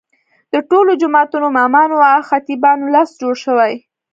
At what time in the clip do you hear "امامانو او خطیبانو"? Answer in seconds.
1.53-2.85